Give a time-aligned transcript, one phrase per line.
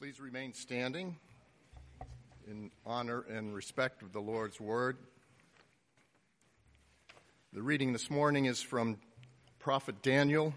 [0.00, 1.14] Please remain standing
[2.48, 4.96] in honor and respect of the Lord's Word.
[7.52, 8.96] The reading this morning is from
[9.58, 10.54] Prophet Daniel,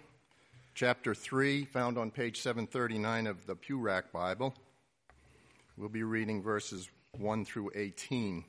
[0.76, 4.56] chapter 3, found on page 739 of the Pew Rack Bible.
[5.76, 6.88] We'll be reading verses
[7.18, 8.46] 1 through 18.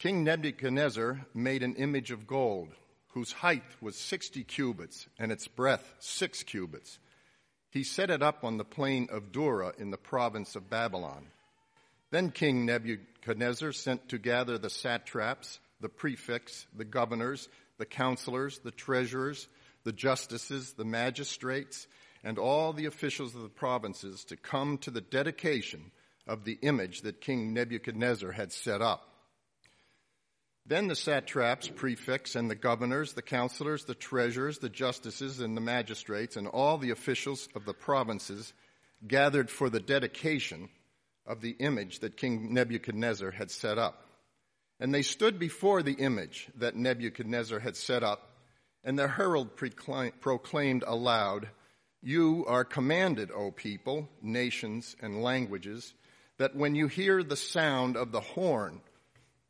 [0.00, 2.70] King Nebuchadnezzar made an image of gold,
[3.10, 6.98] whose height was 60 cubits and its breadth 6 cubits
[7.74, 11.26] he set it up on the plain of Dura in the province of Babylon.
[12.12, 17.48] Then King Nebuchadnezzar sent to gather the satraps, the prefects, the governors,
[17.78, 19.48] the counselors, the treasurers,
[19.82, 21.88] the justices, the magistrates,
[22.22, 25.90] and all the officials of the provinces to come to the dedication
[26.28, 29.13] of the image that King Nebuchadnezzar had set up.
[30.66, 35.60] Then the satraps, prefects, and the governors, the counselors, the treasurers, the justices, and the
[35.60, 38.54] magistrates, and all the officials of the provinces
[39.06, 40.70] gathered for the dedication
[41.26, 44.06] of the image that King Nebuchadnezzar had set up.
[44.80, 48.30] And they stood before the image that Nebuchadnezzar had set up,
[48.82, 51.48] and the herald proclaimed aloud,
[52.02, 55.92] You are commanded, O people, nations, and languages,
[56.38, 58.80] that when you hear the sound of the horn,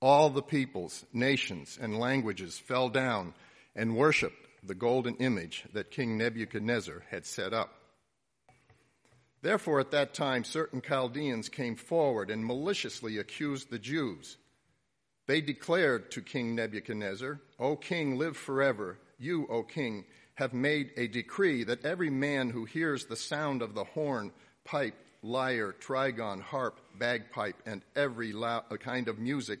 [0.00, 3.34] all the peoples, nations, and languages fell down
[3.74, 7.74] and worshiped the golden image that King Nebuchadnezzar had set up.
[9.40, 14.36] Therefore, at that time, certain Chaldeans came forward and maliciously accused the Jews.
[15.26, 18.98] They declared to King Nebuchadnezzar, O king, live forever.
[19.18, 23.74] You, O king, have made a decree that every man who hears the sound of
[23.74, 24.32] the horn,
[24.64, 28.32] pipe, lyre, trigon, harp, bagpipe, and every
[28.80, 29.60] kind of music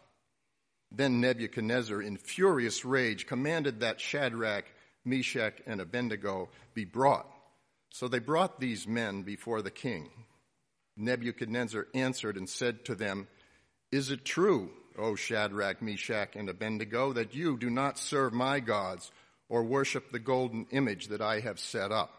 [0.91, 4.65] Then Nebuchadnezzar, in furious rage, commanded that Shadrach,
[5.05, 7.27] Meshach, and Abednego be brought.
[7.89, 10.09] So they brought these men before the king.
[10.97, 13.27] Nebuchadnezzar answered and said to them,
[13.91, 19.11] Is it true, O Shadrach, Meshach, and Abednego, that you do not serve my gods
[19.47, 22.15] or worship the golden image that I have set up?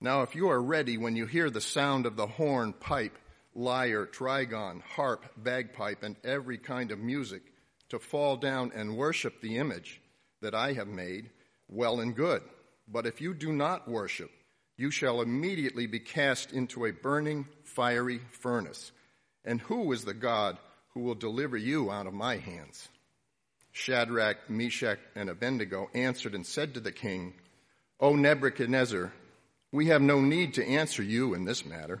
[0.00, 3.18] Now, if you are ready when you hear the sound of the horn, pipe,
[3.54, 7.42] lyre, trigon, harp, bagpipe, and every kind of music
[7.88, 10.00] to fall down and worship the image
[10.40, 11.30] that I have made,
[11.68, 12.42] well and good.
[12.86, 14.30] But if you do not worship,
[14.76, 18.92] you shall immediately be cast into a burning, fiery furnace.
[19.44, 20.58] And who is the God
[20.94, 22.88] who will deliver you out of my hands?
[23.72, 27.34] Shadrach, Meshach, and Abednego answered and said to the king,
[28.00, 29.12] O Nebuchadnezzar,
[29.72, 32.00] we have no need to answer you in this matter.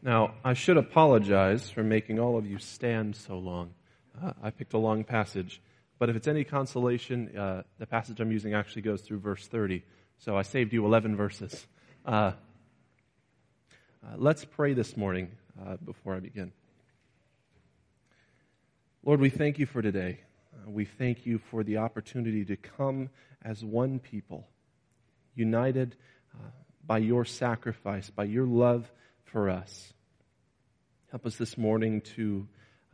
[0.00, 3.74] Now, I should apologize for making all of you stand so long.
[4.22, 5.60] Uh, I picked a long passage,
[5.98, 9.82] but if it's any consolation, uh, the passage I'm using actually goes through verse 30.
[10.18, 11.66] So I saved you 11 verses.
[12.06, 12.32] Uh, uh
[14.16, 15.32] let's pray this morning
[15.66, 16.52] uh, before I begin.
[19.04, 20.20] Lord, we thank you for today.
[20.54, 23.10] Uh, we thank you for the opportunity to come
[23.42, 24.46] as one people,
[25.34, 25.96] united
[26.86, 28.90] by your sacrifice, by your love
[29.32, 29.92] for us.
[31.10, 32.46] Help us this morning to,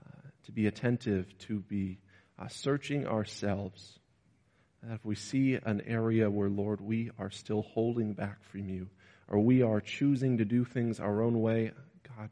[0.05, 1.99] uh, to be attentive, to be
[2.39, 3.99] uh, searching ourselves.
[4.83, 8.89] That if we see an area where, Lord, we are still holding back from you,
[9.29, 11.73] or we are choosing to do things our own way,
[12.17, 12.31] God,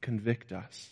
[0.00, 0.90] convict us.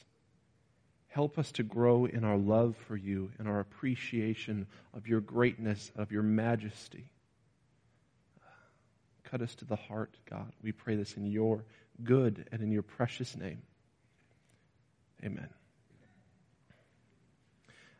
[1.09, 5.93] Help us to grow in our love for you and our appreciation of your greatness,
[5.95, 7.11] of your majesty.
[9.25, 10.53] Cut us to the heart, God.
[10.63, 11.65] We pray this in your
[12.03, 13.63] good and in your precious name.
[15.25, 15.49] Amen.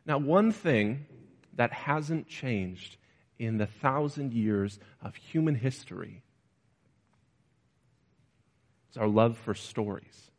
[0.05, 1.05] Now, one thing
[1.55, 2.97] that hasn't changed
[3.39, 6.23] in the thousand years of human history
[8.91, 10.31] is our love for stories.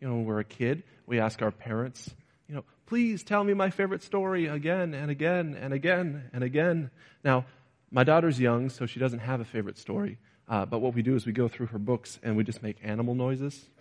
[0.00, 2.14] You know, when we're a kid, we ask our parents,
[2.48, 6.90] you know, please tell me my favorite story again and again and again and again.
[7.24, 7.46] Now,
[7.90, 10.18] my daughter's young, so she doesn't have a favorite story.
[10.48, 12.76] Uh, but what we do is we go through her books and we just make
[12.82, 13.64] animal noises.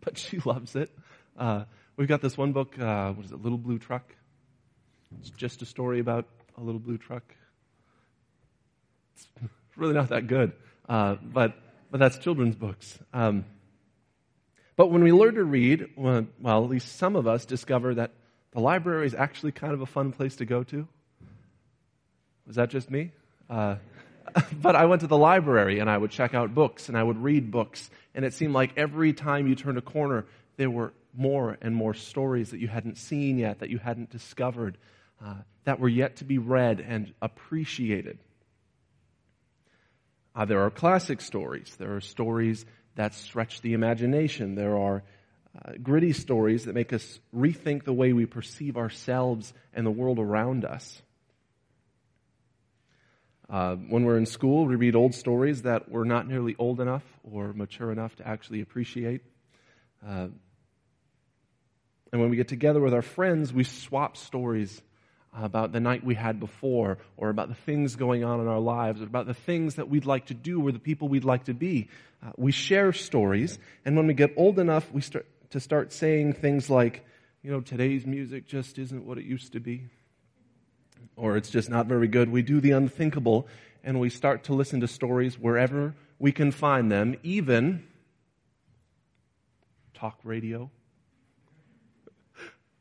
[0.00, 0.96] But she loves it.
[1.36, 1.64] Uh,
[1.96, 4.14] we've got this one book, uh, what is it, Little Blue Truck?
[5.20, 7.22] It's just a story about a little blue truck.
[9.14, 9.26] It's
[9.76, 10.52] really not that good,
[10.88, 11.54] uh, but,
[11.90, 12.98] but that's children's books.
[13.12, 13.44] Um,
[14.76, 18.12] but when we learn to read, well, at least some of us discover that
[18.52, 20.86] the library is actually kind of a fun place to go to.
[22.46, 23.12] Was that just me?
[24.60, 27.22] But I went to the library and I would check out books and I would
[27.22, 27.90] read books.
[28.14, 30.26] And it seemed like every time you turned a corner,
[30.56, 34.76] there were more and more stories that you hadn't seen yet, that you hadn't discovered,
[35.24, 35.34] uh,
[35.64, 38.18] that were yet to be read and appreciated.
[40.34, 41.74] Uh, there are classic stories.
[41.78, 42.64] There are stories
[42.94, 44.54] that stretch the imagination.
[44.54, 45.02] There are
[45.64, 50.18] uh, gritty stories that make us rethink the way we perceive ourselves and the world
[50.18, 51.02] around us.
[53.50, 57.04] Uh, when we're in school, we read old stories that we're not nearly old enough
[57.24, 59.22] or mature enough to actually appreciate.
[60.06, 60.28] Uh,
[62.12, 64.82] and when we get together with our friends, we swap stories
[65.34, 69.00] about the night we had before, or about the things going on in our lives,
[69.00, 71.54] or about the things that we'd like to do, or the people we'd like to
[71.54, 71.88] be.
[72.24, 76.32] Uh, we share stories, and when we get old enough, we start to start saying
[76.34, 77.06] things like,
[77.42, 79.86] you know, today's music just isn't what it used to be,
[81.16, 82.30] or it's just not very good.
[82.30, 83.48] We do the unthinkable,
[83.82, 87.86] and we start to listen to stories wherever we can find them, even
[89.94, 90.70] talk radio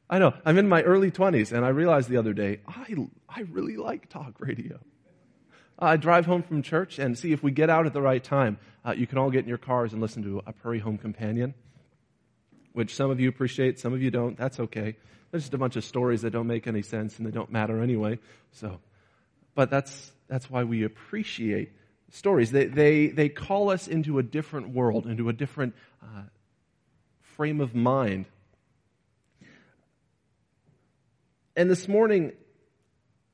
[0.10, 0.34] I know.
[0.46, 2.96] I'm in my early 20s, and I realized the other day, I,
[3.28, 4.80] I really like talk radio.
[5.78, 8.58] I drive home from church and see if we get out at the right time,
[8.86, 11.54] uh, you can all get in your cars and listen to a Prairie Home Companion,
[12.78, 14.38] which some of you appreciate, some of you don't.
[14.38, 14.96] That's okay.
[15.32, 17.82] There's just a bunch of stories that don't make any sense and they don't matter
[17.82, 18.20] anyway.
[18.52, 18.80] So,
[19.56, 21.72] but that's, that's why we appreciate
[22.12, 22.52] stories.
[22.52, 26.24] They, they, they call us into a different world, into a different uh,
[27.36, 28.26] frame of mind
[31.58, 32.34] And this morning,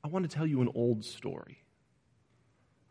[0.02, 1.58] I want to tell you an old story.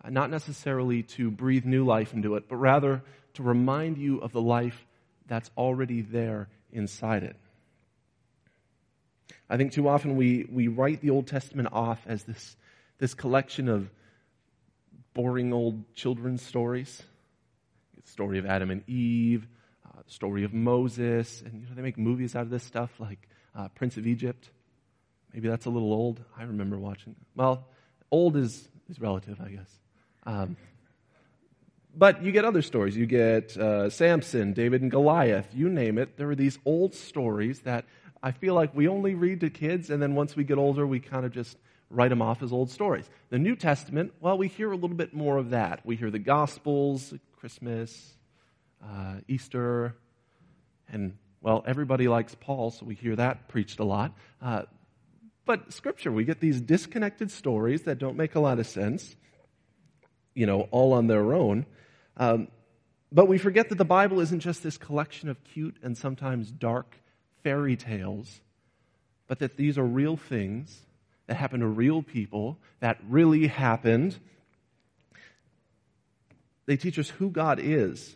[0.07, 3.01] Not necessarily to breathe new life into it, but rather
[3.33, 4.85] to remind you of the life
[5.27, 7.35] that's already there inside it.
[9.49, 12.55] I think too often we, we write the Old Testament off as this,
[12.97, 13.89] this collection of
[15.13, 17.03] boring old children's stories.
[18.03, 19.47] The story of Adam and Eve,
[19.85, 22.91] uh, the story of Moses, and you know, they make movies out of this stuff
[22.99, 24.49] like uh, Prince of Egypt.
[25.33, 26.23] Maybe that's a little old.
[26.37, 27.15] I remember watching.
[27.35, 27.67] Well,
[28.11, 29.79] old is, is relative, I guess.
[30.25, 30.57] Um,
[31.95, 32.97] but you get other stories.
[32.97, 36.17] You get uh, Samson, David and Goliath, you name it.
[36.17, 37.85] There are these old stories that
[38.21, 40.99] I feel like we only read to kids, and then once we get older, we
[40.99, 41.57] kind of just
[41.89, 43.09] write them off as old stories.
[43.29, 45.85] The New Testament, well, we hear a little bit more of that.
[45.85, 48.15] We hear the Gospels, Christmas,
[48.83, 49.95] uh, Easter,
[50.91, 54.13] and, well, everybody likes Paul, so we hear that preached a lot.
[54.41, 54.63] Uh,
[55.45, 59.15] but scripture, we get these disconnected stories that don't make a lot of sense,
[60.33, 61.65] you know, all on their own.
[62.17, 62.47] Um,
[63.11, 66.97] but we forget that the Bible isn't just this collection of cute and sometimes dark
[67.43, 68.41] fairy tales,
[69.27, 70.81] but that these are real things
[71.27, 74.17] that happened to real people, that really happened.
[76.65, 78.15] They teach us who God is,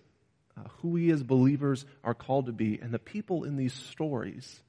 [0.57, 4.59] uh, who we as believers are called to be, and the people in these stories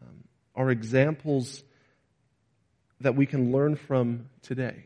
[0.00, 0.24] um,
[0.54, 1.62] are examples
[3.00, 4.84] that we can learn from today.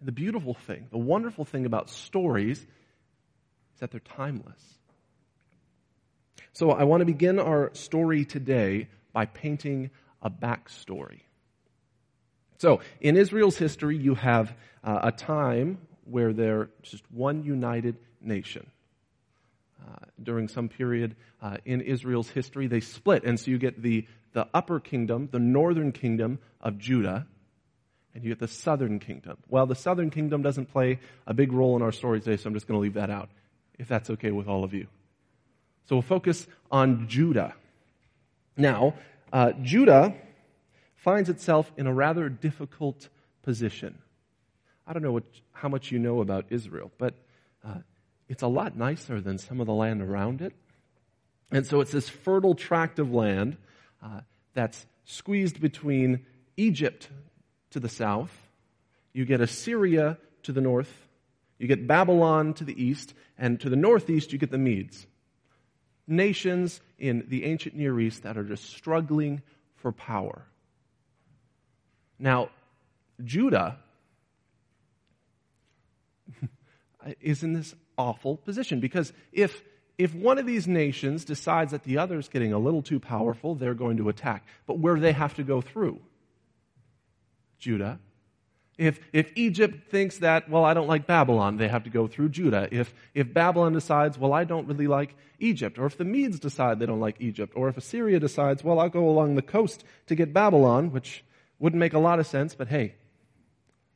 [0.00, 2.64] The beautiful thing, the wonderful thing about stories
[3.74, 4.78] is that they're timeless.
[6.52, 11.20] So I want to begin our story today by painting a backstory.
[12.58, 18.66] So in Israel's history, you have uh, a time where they're just one united nation.
[19.82, 23.24] Uh, during some period uh, in Israel's history, they split.
[23.24, 27.26] And so you get the the upper kingdom, the northern kingdom of Judah,
[28.14, 29.36] and you get the southern kingdom.
[29.48, 32.54] Well, the southern kingdom doesn't play a big role in our story today, so I'm
[32.54, 33.30] just going to leave that out,
[33.78, 34.86] if that's okay with all of you.
[35.84, 37.54] So we'll focus on Judah.
[38.56, 38.94] Now,
[39.32, 40.14] uh, Judah
[40.96, 43.08] finds itself in a rather difficult
[43.42, 43.98] position.
[44.86, 47.14] I don't know what, how much you know about Israel, but
[47.64, 47.78] uh,
[48.28, 50.52] it's a lot nicer than some of the land around it.
[51.50, 53.56] And so it's this fertile tract of land
[54.02, 54.20] uh,
[54.54, 56.24] that's squeezed between
[56.56, 57.08] Egypt
[57.70, 58.32] to the south,
[59.12, 61.06] you get Assyria to the north,
[61.62, 65.06] you get Babylon to the east, and to the northeast you get the Medes.
[66.08, 69.42] Nations in the ancient Near East that are just struggling
[69.76, 70.44] for power.
[72.18, 72.48] Now,
[73.22, 73.78] Judah
[77.20, 79.62] is in this awful position because if
[79.98, 83.54] if one of these nations decides that the other is getting a little too powerful,
[83.54, 84.44] they're going to attack.
[84.66, 86.00] But where do they have to go through?
[87.60, 88.00] Judah.
[88.78, 92.30] If, if Egypt thinks that, well, I don't like Babylon, they have to go through
[92.30, 92.68] Judah.
[92.70, 96.78] If, if Babylon decides, well, I don't really like Egypt, or if the Medes decide
[96.78, 100.14] they don't like Egypt, or if Assyria decides, well, I'll go along the coast to
[100.14, 101.22] get Babylon, which
[101.58, 102.94] wouldn't make a lot of sense, but hey,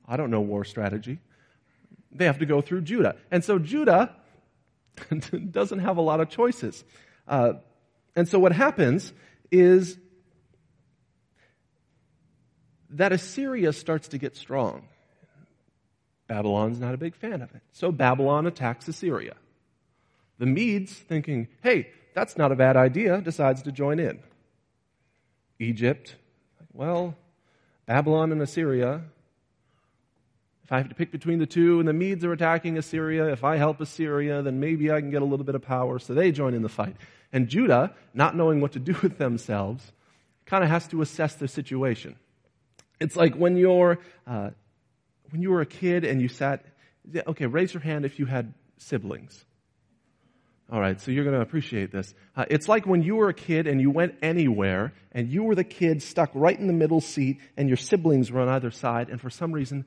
[0.06, 1.20] I don't know war strategy.
[2.12, 3.16] They have to go through Judah.
[3.30, 4.14] And so Judah
[5.50, 6.84] doesn't have a lot of choices.
[7.26, 7.54] Uh,
[8.14, 9.12] and so what happens
[9.50, 9.98] is
[12.90, 14.88] that Assyria starts to get strong.
[16.28, 17.62] Babylon's not a big fan of it.
[17.72, 19.34] So Babylon attacks Assyria.
[20.38, 24.18] The Medes, thinking, hey, that's not a bad idea, decides to join in.
[25.58, 26.16] Egypt,
[26.72, 27.14] well,
[27.86, 29.02] Babylon and Assyria,
[30.66, 33.44] if I have to pick between the two and the Medes are attacking Assyria, if
[33.44, 36.00] I help Assyria, then maybe I can get a little bit of power.
[36.00, 36.96] So they join in the fight.
[37.32, 39.92] And Judah, not knowing what to do with themselves,
[40.44, 42.16] kind of has to assess their situation.
[43.00, 44.50] It's like when you're, uh,
[45.30, 46.64] when you were a kid and you sat,
[47.26, 49.44] okay, raise your hand if you had siblings.
[50.70, 52.12] All right, so you're going to appreciate this.
[52.36, 55.54] Uh, it's like when you were a kid and you went anywhere and you were
[55.54, 59.08] the kid stuck right in the middle seat and your siblings were on either side
[59.08, 59.84] and for some reason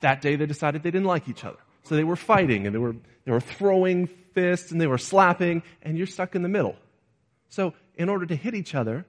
[0.00, 1.58] that day they decided they didn't like each other.
[1.82, 5.62] So they were fighting and they were, they were throwing fists and they were slapping
[5.82, 6.76] and you're stuck in the middle.
[7.50, 9.04] So in order to hit each other,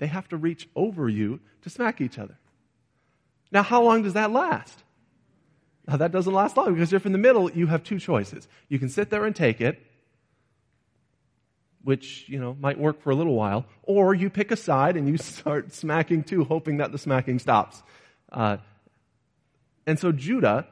[0.00, 2.36] they have to reach over you to smack each other.
[3.52, 4.82] Now how long does that last?
[5.86, 8.48] Now that doesn't last long because if in the middle, you have two choices.
[8.68, 9.78] You can sit there and take it,
[11.84, 15.06] which, you know, might work for a little while, or you pick a side and
[15.06, 17.82] you start smacking too, hoping that the smacking stops.
[18.32, 18.56] Uh,
[19.86, 20.66] and so Judah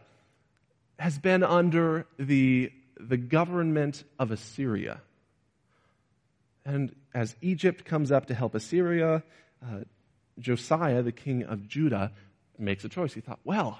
[0.99, 5.02] has been under the, the government of Assyria.
[6.68, 9.22] And as Egypt comes up to help Assyria,
[9.64, 9.80] uh,
[10.38, 12.12] Josiah, the king of Judah,
[12.58, 13.14] makes a choice.
[13.14, 13.78] He thought, well,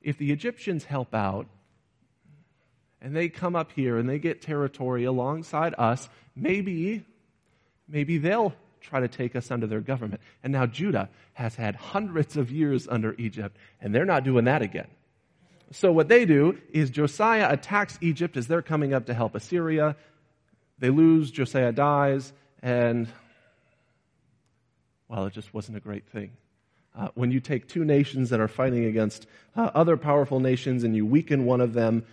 [0.00, 1.48] if the Egyptians help out
[3.02, 7.04] and they come up here and they get territory alongside us, maybe,
[7.86, 10.22] maybe they'll try to take us under their government.
[10.42, 14.62] And now Judah has had hundreds of years under Egypt, and they're not doing that
[14.62, 14.88] again.
[15.72, 19.94] So what they do is Josiah attacks Egypt as they're coming up to help Assyria.
[20.82, 23.06] They lose, Josiah dies, and
[25.06, 26.32] well, it just wasn't a great thing.
[26.92, 30.96] Uh, when you take two nations that are fighting against uh, other powerful nations and
[30.96, 32.04] you weaken one of them,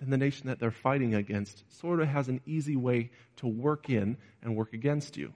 [0.00, 3.88] then the nation that they're fighting against sort of has an easy way to work
[3.88, 5.32] in and work against you.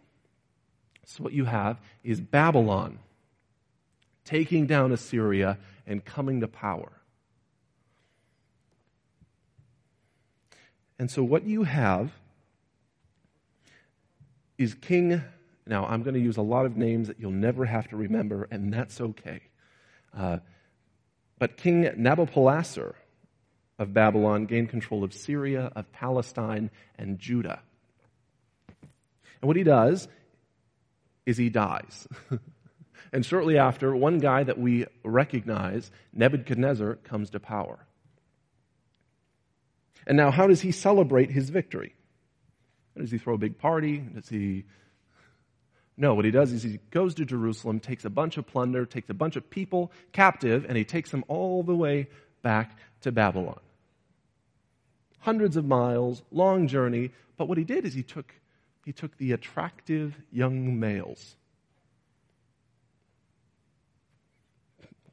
[1.06, 2.98] So, what you have is Babylon
[4.26, 6.92] taking down Assyria and coming to power.
[10.98, 12.12] And so, what you have
[14.58, 15.22] is King.
[15.66, 18.46] Now, I'm going to use a lot of names that you'll never have to remember,
[18.50, 19.40] and that's okay.
[20.16, 20.38] Uh,
[21.38, 22.94] but King Nabopolassar
[23.78, 27.60] of Babylon gained control of Syria, of Palestine, and Judah.
[29.40, 30.08] And what he does
[31.26, 32.06] is he dies.
[33.12, 37.86] and shortly after, one guy that we recognize, Nebuchadnezzar, comes to power.
[40.06, 41.94] And now, how does he celebrate his victory?
[42.96, 43.98] Does he throw a big party?
[43.98, 44.64] Does he.
[45.96, 49.08] No, what he does is he goes to Jerusalem, takes a bunch of plunder, takes
[49.10, 52.08] a bunch of people captive, and he takes them all the way
[52.42, 53.60] back to Babylon.
[55.20, 58.34] Hundreds of miles, long journey, but what he did is he took
[58.84, 61.36] he took the attractive young males.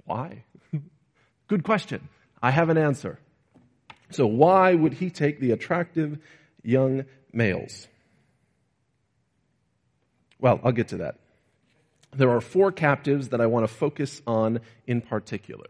[0.03, 0.43] Why?
[1.47, 2.09] Good question.
[2.41, 3.19] I have an answer.
[4.09, 6.17] So, why would he take the attractive
[6.63, 7.87] young males?
[10.39, 11.15] Well, I'll get to that.
[12.13, 15.67] There are four captives that I want to focus on in particular.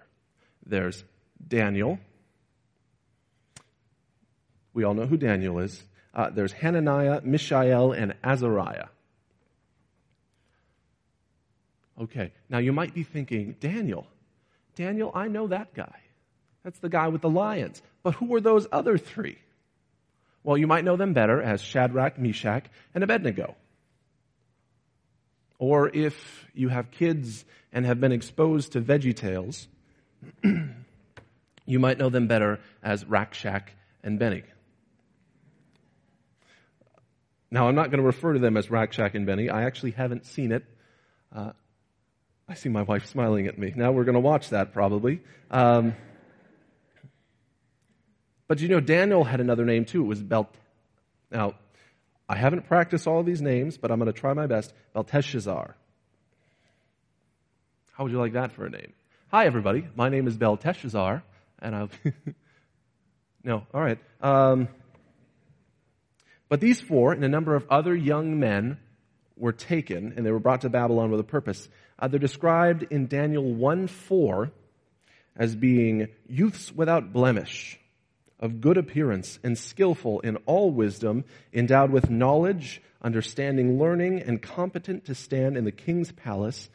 [0.66, 1.04] There's
[1.46, 2.00] Daniel.
[4.74, 5.84] We all know who Daniel is.
[6.14, 8.88] Uh, there's Hananiah, Mishael, and Azariah.
[12.02, 14.08] Okay, now you might be thinking, Daniel.
[14.76, 16.00] Daniel, I know that guy.
[16.64, 17.82] That's the guy with the lions.
[18.02, 19.38] But who are those other three?
[20.44, 23.56] Well, you might know them better as Shadrach, Meshach, and Abednego.
[25.60, 29.68] Or if you have kids and have been exposed to Veggie Tales,
[30.44, 34.44] you might know them better as Rack, Shack, and Benny.
[37.52, 39.50] Now, I'm not going to refer to them as Rack, Shack, and Benny.
[39.50, 40.64] I actually haven't seen it.
[41.36, 41.52] Uh,
[42.48, 43.72] I see my wife smiling at me.
[43.76, 45.22] Now we're going to watch that probably.
[45.50, 45.96] Um,
[48.52, 50.04] but you know, Daniel had another name too.
[50.04, 50.54] It was Belt.
[51.32, 51.54] Now,
[52.28, 54.74] I haven't practiced all of these names, but I'm going to try my best.
[54.94, 55.74] Belteshazzar.
[57.94, 58.92] How would you like that for a name?
[59.30, 59.88] Hi, everybody.
[59.96, 61.24] My name is Belteshazzar,
[61.60, 61.90] and I'll.
[63.46, 64.00] no, all right.
[64.20, 64.68] Um,
[66.50, 68.80] but these four and a number of other young men
[69.38, 71.70] were taken, and they were brought to Babylon with a purpose.
[71.98, 74.52] Uh, they're described in Daniel 1 4
[75.38, 77.78] as being youths without blemish
[78.42, 85.06] of good appearance and skillful in all wisdom, endowed with knowledge, understanding, learning, and competent
[85.06, 86.70] to stand in the king's palace.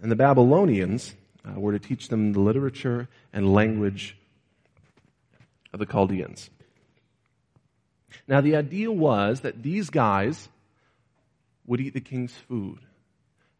[0.00, 4.16] And the Babylonians uh, were to teach them the literature and language
[5.72, 6.50] of the Chaldeans.
[8.28, 10.48] Now, the idea was that these guys
[11.66, 12.80] would eat the king's food.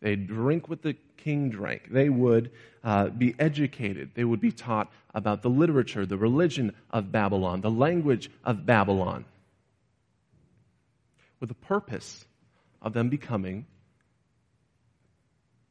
[0.00, 1.90] They'd drink with the king drank.
[1.90, 2.50] They would
[2.82, 4.10] uh, be educated.
[4.14, 9.24] They would be taught about the literature, the religion of Babylon, the language of Babylon,
[11.40, 12.24] with the purpose
[12.80, 13.66] of them becoming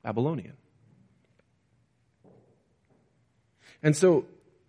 [0.04, 0.54] Babylonian.
[3.84, 4.26] And so,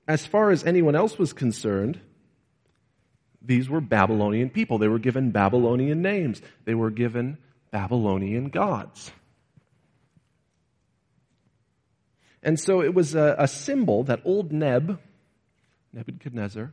[0.08, 2.00] as far as anyone else was concerned,
[3.40, 4.78] these were Babylonian people.
[4.78, 6.40] They were given Babylonian names.
[6.64, 7.38] They were given
[7.70, 9.12] Babylonian gods.
[12.42, 14.98] And so it was a, a symbol that old Neb,
[15.92, 16.72] Nebuchadnezzar,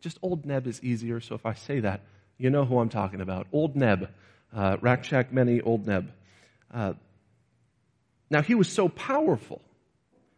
[0.00, 2.02] just old Neb is easier, so if I say that,
[2.38, 3.46] you know who I'm talking about.
[3.52, 4.08] Old Neb,
[4.54, 6.12] uh, Rakshak Meni, Old Neb.
[6.72, 6.94] Uh,
[8.30, 9.60] now he was so powerful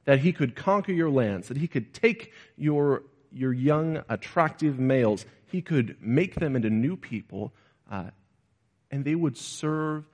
[0.04, 5.26] that he could conquer your lands, that he could take your, your young, attractive males,
[5.46, 7.52] he could make them into new people,
[7.90, 8.04] uh,
[8.90, 10.04] and they would serve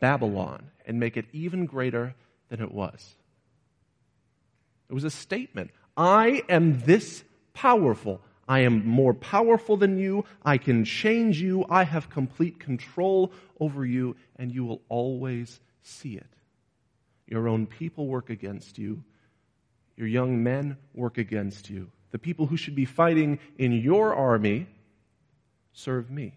[0.00, 2.14] Babylon and make it even greater
[2.48, 3.14] than it was.
[4.94, 5.72] It was a statement.
[5.96, 8.20] I am this powerful.
[8.46, 10.24] I am more powerful than you.
[10.44, 11.66] I can change you.
[11.68, 16.28] I have complete control over you, and you will always see it.
[17.26, 19.02] Your own people work against you.
[19.96, 21.90] Your young men work against you.
[22.12, 24.68] The people who should be fighting in your army
[25.72, 26.34] serve me.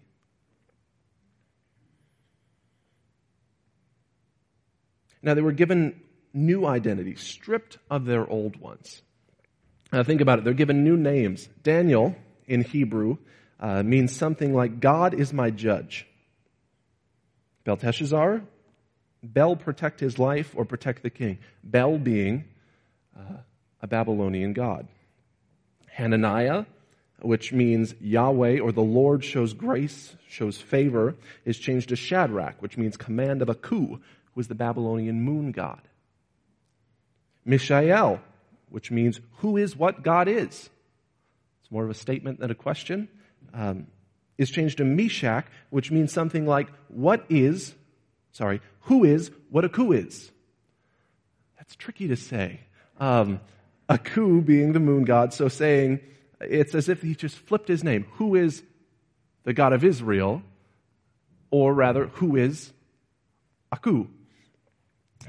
[5.22, 6.00] Now, they were given
[6.32, 9.02] new identities, stripped of their old ones.
[9.92, 10.44] Now think about it.
[10.44, 11.48] They're given new names.
[11.62, 12.14] Daniel,
[12.46, 13.18] in Hebrew,
[13.60, 16.06] uh, means something like God is my judge.
[17.64, 18.42] Belteshazzar,
[19.22, 21.38] Bel protect his life or protect the king.
[21.64, 22.44] Bel being
[23.18, 23.38] uh,
[23.82, 24.86] a Babylonian god.
[25.88, 26.66] Hananiah,
[27.20, 32.78] which means Yahweh or the Lord shows grace, shows favor, is changed to Shadrach, which
[32.78, 33.98] means command of Aku
[34.34, 35.80] who is the Babylonian moon god.
[37.48, 38.20] Mishael,
[38.68, 40.70] which means who is what God is.
[41.62, 43.08] It's more of a statement than a question.
[43.54, 43.86] Um,
[44.36, 47.74] is changed to Meshach, which means something like what is,
[48.32, 50.30] sorry, who is what Aku is.
[51.56, 52.60] That's tricky to say.
[52.98, 53.40] Um,
[53.88, 56.00] Aku being the moon god, so saying
[56.40, 58.06] it's as if he just flipped his name.
[58.12, 58.62] Who is
[59.44, 60.42] the God of Israel?
[61.50, 62.72] Or rather, who is
[63.72, 64.08] Aku?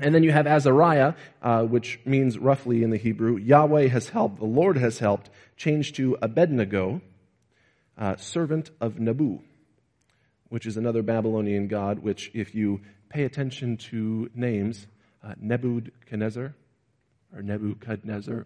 [0.02, 4.40] And then you have Azariah, uh, which means roughly in the Hebrew, Yahweh has helped,
[4.40, 7.02] the Lord has helped, changed to Abednego,
[7.98, 9.40] uh, servant of Nabu,
[10.48, 14.88] which is another Babylonian god, which if you pay attention to names,
[15.24, 16.54] uh, Nebuchadnezzar
[17.36, 18.46] or Nebuchadnezzar,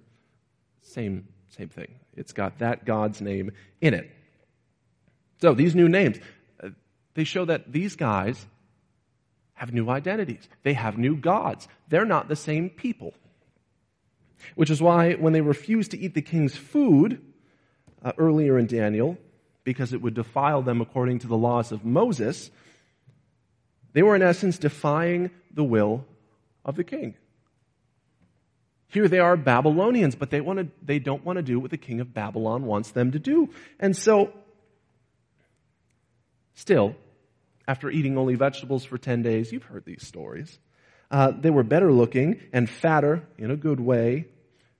[0.82, 2.00] same, same thing.
[2.16, 4.10] It's got that god's name in it.
[5.42, 6.18] So these new names,
[6.64, 6.70] uh,
[7.14, 8.44] they show that these guys
[9.54, 10.48] have new identities.
[10.64, 11.68] They have new gods.
[11.90, 13.14] They're not the same people.
[14.56, 17.22] Which is why when they refused to eat the king's food
[18.04, 19.18] uh, earlier in Daniel,
[19.64, 22.52] because it would defile them according to the laws of Moses,
[23.94, 26.06] they were in essence defying the will
[26.66, 27.16] of the king.
[28.88, 31.78] Here they are Babylonians, but they, want to, they don't want to do what the
[31.78, 33.50] king of Babylon wants them to do.
[33.80, 34.34] And so
[36.56, 36.96] Still,
[37.68, 40.60] after eating only vegetables for 10 days, you've heard these stories.
[41.10, 44.26] Uh, they were better looking and fatter, in a good way,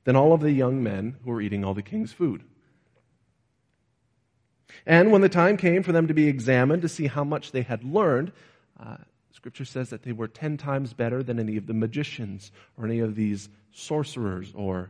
[0.04, 2.44] than all of the young men who were eating all the king's food.
[4.86, 7.62] And when the time came for them to be examined to see how much they
[7.62, 8.32] had learned,
[8.80, 8.98] uh,
[9.32, 13.00] Scripture says that they were ten times better than any of the magicians or any
[13.00, 14.90] of these sorcerers or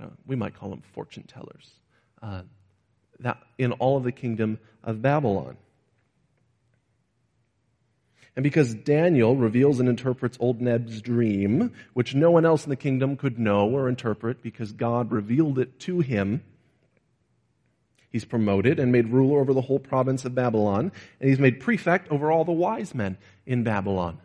[0.00, 1.70] uh, we might call them fortune tellers.
[3.20, 5.56] That in all of the kingdom of Babylon.
[8.36, 12.76] And because Daniel reveals and interprets Old Neb's dream, which no one else in the
[12.76, 16.42] kingdom could know or interpret because God revealed it to him,
[18.10, 22.10] he's promoted and made ruler over the whole province of Babylon, and he's made prefect
[22.10, 24.18] over all the wise men in Babylon.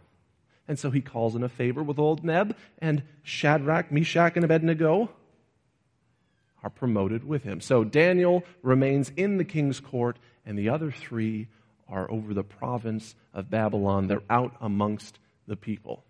[0.68, 5.12] And so he calls in a favor with Old Neb, and Shadrach, Meshach, and Abednego
[6.64, 7.62] are promoted with him.
[7.62, 11.48] So Daniel remains in the king's court, and the other three
[11.88, 14.08] are over the province of Babylon.
[14.08, 16.04] They're out amongst the people.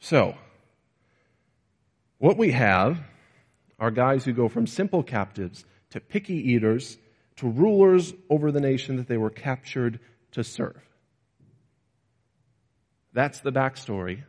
[0.00, 0.34] So,
[2.18, 2.98] what we have
[3.78, 6.98] are guys who go from simple captives to picky eaters
[7.36, 10.00] to rulers over the nation that they were captured
[10.32, 10.80] to serve.
[13.12, 14.22] That's the backstory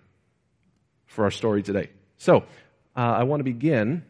[1.05, 1.89] for our story today.
[2.17, 2.45] So,
[2.95, 4.03] uh, I want to begin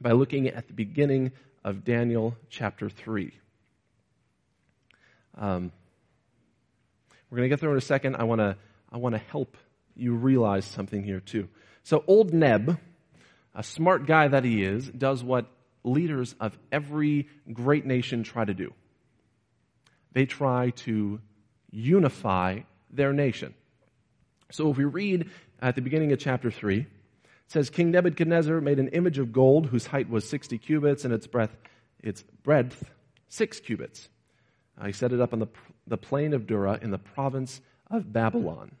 [0.00, 1.32] by looking at the beginning
[1.64, 3.32] of Daniel chapter 3.
[5.38, 5.72] Um,
[7.28, 8.16] we're going to get there in a second.
[8.16, 8.56] I want to
[8.92, 9.56] I want to help
[9.96, 11.48] you realize something here too.
[11.82, 12.78] So old Neb,
[13.54, 15.46] a smart guy that he is, does what
[15.82, 18.72] leaders of every great nation try to do.
[20.12, 21.20] They try to
[21.70, 23.54] unify their nation.
[24.52, 25.28] So if we read
[25.60, 26.86] at the beginning of chapter 3,
[27.46, 31.14] it says King Nebuchadnezzar made an image of gold whose height was 60 cubits and
[31.14, 31.56] its breadth,
[32.02, 32.90] its breadth
[33.28, 34.08] 6 cubits.
[34.84, 35.48] He set it up on the,
[35.86, 38.72] the plain of Dura in the province of Babylon.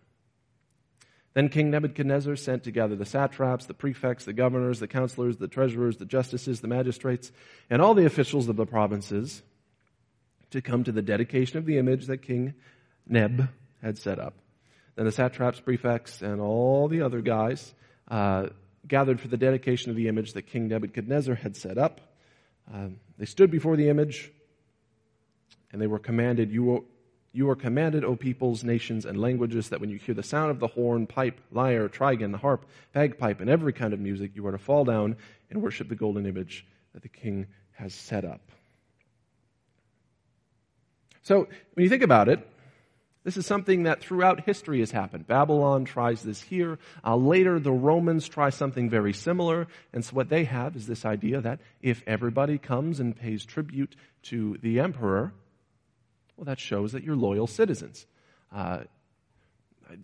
[1.32, 5.98] Then King Nebuchadnezzar sent together the satraps, the prefects, the governors, the counselors, the treasurers,
[5.98, 7.30] the justices, the magistrates,
[7.70, 9.42] and all the officials of the provinces
[10.50, 12.54] to come to the dedication of the image that King
[13.06, 13.48] Neb
[13.82, 14.34] had set up.
[14.94, 17.74] Then the satraps, prefects, and all the other guys
[18.08, 18.48] uh,
[18.86, 22.00] gathered for the dedication of the image that King Nebuchadnezzar had set up.
[22.72, 24.30] Um, they stood before the image,
[25.72, 26.84] and they were commanded, you,
[27.32, 30.58] you are commanded, O peoples, nations, and languages, that when you hear the sound of
[30.58, 34.52] the horn, pipe, lyre, trigon, the harp, bagpipe, and every kind of music, you are
[34.52, 35.16] to fall down
[35.50, 38.40] and worship the golden image that the king has set up.
[41.22, 42.46] So, when you think about it,
[43.26, 45.26] this is something that throughout history has happened.
[45.26, 46.78] Babylon tries this here.
[47.04, 49.66] Uh, later, the Romans try something very similar.
[49.92, 53.96] And so, what they have is this idea that if everybody comes and pays tribute
[54.26, 55.32] to the emperor,
[56.36, 58.06] well, that shows that you're loyal citizens.
[58.54, 58.84] Uh,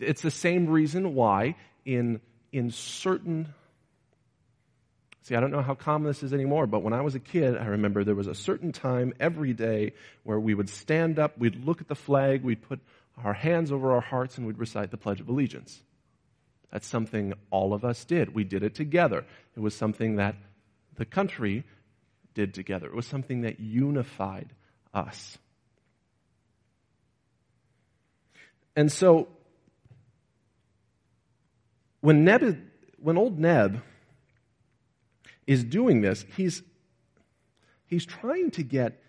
[0.01, 1.55] it's the same reason why,
[1.85, 2.19] in,
[2.51, 3.53] in certain
[5.21, 7.55] See, I don't know how common this is anymore, but when I was a kid,
[7.55, 11.63] I remember there was a certain time every day where we would stand up, we'd
[11.63, 12.81] look at the flag, we'd put
[13.21, 15.81] our hands over our hearts and we'd recite the Pledge of Allegiance.
[16.71, 18.33] That's something all of us did.
[18.33, 19.25] We did it together.
[19.55, 20.35] It was something that
[20.95, 21.63] the country
[22.33, 22.87] did together.
[22.87, 24.49] It was something that unified
[24.93, 25.37] us.
[28.75, 29.27] And so,
[32.01, 32.59] when Neb,
[32.97, 33.81] when old Neb
[35.45, 36.63] is doing this, he's,
[37.85, 38.99] he's trying to get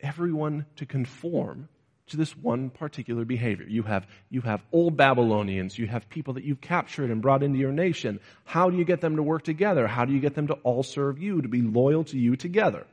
[0.00, 1.68] everyone to conform
[2.08, 3.66] to this one particular behavior.
[3.68, 7.58] You have, you have old Babylonians, you have people that you've captured and brought into
[7.58, 8.20] your nation.
[8.44, 9.86] How do you get them to work together?
[9.86, 12.86] How do you get them to all serve you, to be loyal to you together?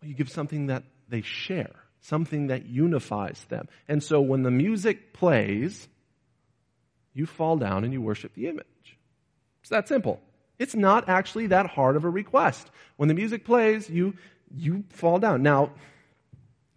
[0.00, 3.68] Well, you give something that they share, something that unifies them.
[3.88, 5.88] And so when the music plays,
[7.14, 8.66] you fall down and you worship the image.
[9.60, 10.20] It's that simple.
[10.58, 12.70] It's not actually that hard of a request.
[12.96, 14.14] When the music plays, you,
[14.54, 15.42] you fall down.
[15.42, 15.70] Now,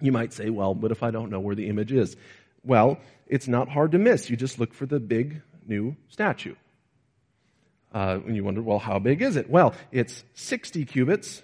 [0.01, 2.15] you might say, well, but if I don't know where the image is?
[2.63, 4.29] Well, it's not hard to miss.
[4.29, 6.55] You just look for the big new statue.
[7.93, 9.49] Uh, and you wonder, well, how big is it?
[9.49, 11.41] Well, it's 60 cubits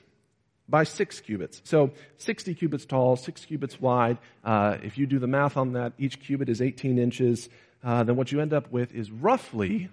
[0.67, 1.61] by 6 cubits.
[1.63, 4.17] So 60 cubits tall, 6 cubits wide.
[4.43, 7.49] Uh, if you do the math on that, each cubit is 18 inches.
[7.83, 9.89] Uh, then what you end up with is roughly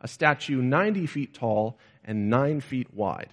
[0.00, 3.30] a statue 90 feet tall and 9 feet wide.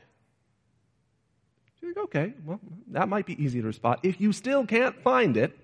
[1.97, 2.59] Okay, well,
[2.91, 3.99] that might be easy to spot.
[4.03, 5.57] If you still can't find it,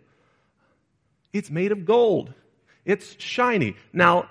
[1.34, 2.34] it's made of gold.
[2.86, 3.76] It's shiny.
[3.94, 4.30] Now,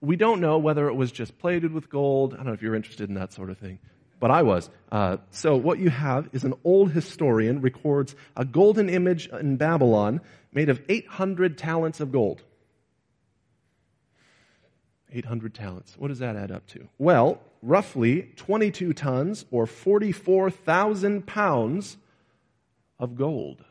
[0.00, 2.34] we don't know whether it was just plated with gold.
[2.34, 3.78] I don't know if you're interested in that sort of thing.
[4.18, 4.70] but I was.
[4.90, 10.20] Uh, so what you have is an old historian records a golden image in Babylon
[10.52, 12.42] made of 800 talents of gold.
[15.12, 15.94] 800 talents.
[15.98, 16.88] What does that add up to?
[16.98, 21.96] Well, roughly 22 tons or 44,000 pounds
[22.98, 23.64] of gold.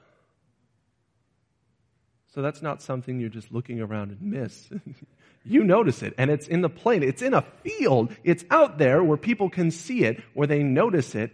[2.34, 4.69] So that's not something you're just looking around and miss.
[5.45, 7.01] you notice it, and it's in the plain.
[7.01, 8.13] It's in a field.
[8.25, 11.31] It's out there where people can see it, where they notice it,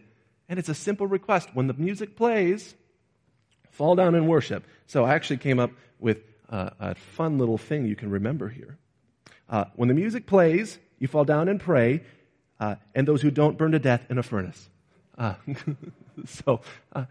[0.47, 1.49] and it's a simple request.
[1.53, 2.75] When the music plays,
[3.71, 4.63] fall down and worship.
[4.85, 6.19] So I actually came up with
[6.49, 8.77] a fun little thing you can remember here.
[9.49, 12.03] Uh, when the music plays, you fall down and pray,
[12.61, 14.69] uh, and those who don't burn to death in a furnace.
[15.17, 15.33] Uh,
[16.25, 16.61] so,
[16.93, 17.05] uh,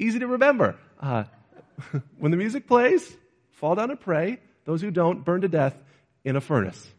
[0.00, 0.76] easy to remember.
[1.00, 1.24] Uh,
[2.18, 3.16] when the music plays,
[3.52, 4.40] fall down and pray.
[4.64, 5.78] Those who don't, burn to death
[6.24, 6.90] in a furnace.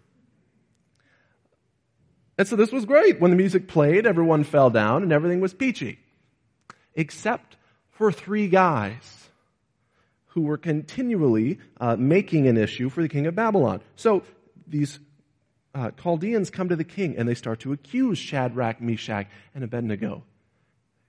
[2.38, 3.20] And so this was great.
[3.20, 6.00] When the music played, everyone fell down and everything was peachy.
[6.96, 7.58] Except
[7.91, 9.30] for three guys
[10.28, 13.82] who were continually uh, making an issue for the king of Babylon.
[13.96, 14.24] So
[14.65, 15.00] these
[15.78, 20.24] uh, Chaldeans come to the king and they start to accuse Shadrach, Meshach, and Abednego.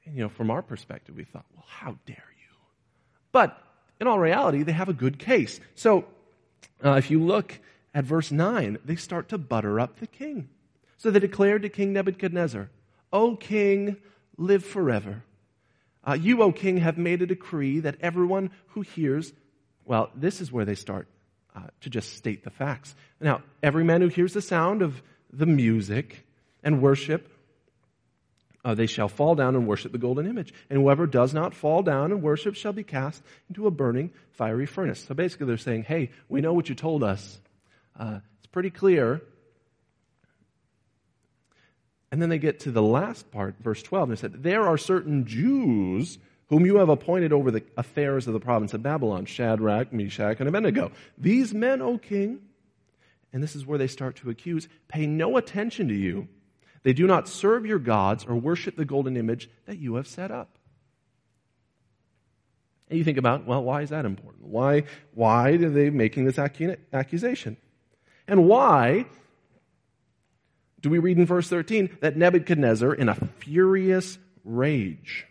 [0.04, 2.56] And, you know, from our perspective, we thought, well, how dare you?
[3.32, 3.58] But
[3.98, 5.58] in all reality, they have a good case.
[5.74, 6.04] So,
[6.84, 7.58] uh, if you look
[7.94, 10.50] at verse 9, they start to butter up the king.
[10.98, 12.68] So they declared to King Nebuchadnezzar,
[13.10, 13.96] O king,
[14.36, 15.22] live forever.
[16.06, 19.32] Uh, you, O king, have made a decree that everyone who hears,
[19.86, 21.08] well, this is where they start
[21.58, 22.94] uh, to just state the facts.
[23.20, 26.24] Now, every man who hears the sound of the music
[26.62, 27.28] and worship
[28.64, 30.52] uh, they shall fall down and worship the golden image.
[30.68, 34.66] And whoever does not fall down and worship shall be cast into a burning fiery
[34.66, 35.04] furnace.
[35.04, 37.40] So basically, they're saying, hey, we know what you told us.
[37.98, 39.22] Uh, it's pretty clear.
[42.10, 44.76] And then they get to the last part, verse 12, and they said, There are
[44.76, 46.18] certain Jews
[46.48, 50.48] whom you have appointed over the affairs of the province of Babylon Shadrach, Meshach, and
[50.48, 50.92] Abednego.
[51.16, 52.40] These men, O king,
[53.32, 56.28] and this is where they start to accuse, pay no attention to you
[56.82, 60.30] they do not serve your gods or worship the golden image that you have set
[60.30, 60.56] up.
[62.88, 64.46] And you think about, well, why is that important?
[64.46, 67.56] Why, why are they making this accusation?
[68.26, 69.04] And why
[70.80, 75.26] do we read in verse 13 that Nebuchadnezzar, in a furious rage,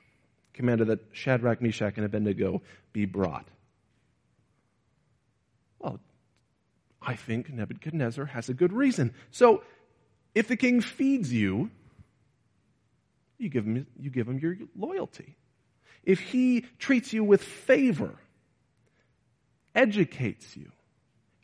[0.58, 3.48] commanded that Shadrach, Meshach, and Abednego be brought?
[5.80, 6.00] Well,
[7.02, 9.13] I think Nebuchadnezzar has a good reason.
[9.32, 9.63] So
[10.36, 11.70] if the king feeds you,
[13.38, 15.38] you give him, you give him your loyalty.
[16.04, 18.15] If he treats you with favor,
[19.76, 20.72] educates you,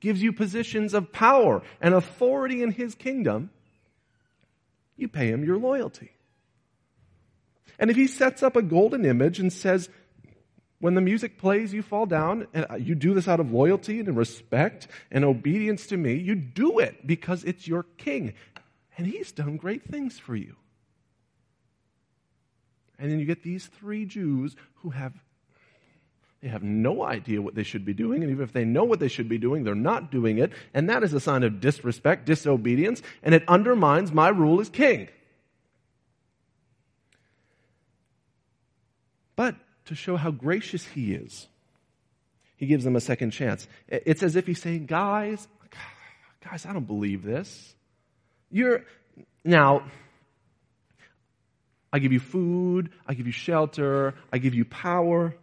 [0.01, 3.51] gives you positions of power and authority in his kingdom,
[4.97, 6.12] you pay him your loyalty.
[7.79, 9.89] And if he sets up a golden image and says,
[10.79, 14.17] when the music plays, you fall down, and you do this out of loyalty and
[14.17, 18.33] respect and obedience to me, you do it because it's your king.
[18.97, 20.55] And he's done great things for you.
[22.99, 25.13] And then you get these three Jews who have
[26.43, 28.99] they have no idea what they should be doing, and even if they know what
[28.99, 32.25] they should be doing, they're not doing it, and that is a sign of disrespect,
[32.25, 35.07] disobedience, and it undermines my rule as king.
[39.37, 41.47] But to show how gracious he is,
[42.55, 43.67] he gives them a second chance.
[43.87, 45.47] It's as if he's saying, Guys,
[46.43, 47.75] guys, I don't believe this.
[48.49, 48.85] You're,
[49.43, 49.83] now,
[51.91, 55.35] I give you food, I give you shelter, I give you power.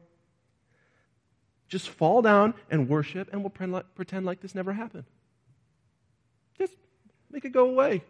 [1.68, 5.05] Just fall down and worship, and we'll pretend like, this never happened.
[6.59, 6.74] Just
[7.31, 8.03] make it go away.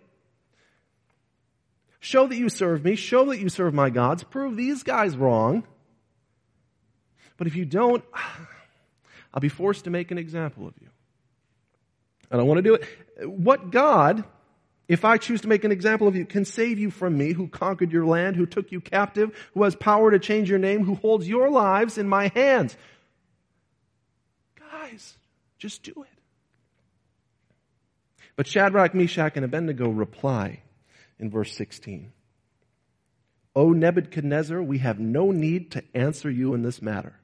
[2.01, 2.97] Show that you serve me.
[2.97, 4.25] Show that you serve my gods.
[4.25, 5.65] Prove these guys wrong.
[7.41, 8.05] But if you don't,
[9.35, 10.89] I'll be forced to make an example of you.
[12.31, 13.29] I don't want to do it.
[13.29, 14.25] What God
[14.89, 17.47] if I choose to make an example of you, can save you from me, who
[17.47, 20.97] conquered your land, who took you captive, who has power to change your name, who
[20.97, 22.77] holds your lives in my hands.
[24.59, 25.17] Guys,
[25.59, 26.19] just do it.
[28.35, 30.63] But Shadrach, Meshach, and Abednego reply
[31.21, 32.11] in verse 16.
[33.55, 37.20] O Nebuchadnezzar, we have no need to answer you in this matter.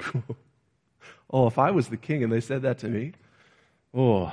[1.30, 3.12] oh, if I was the king and they said that to me,
[3.94, 4.32] oh,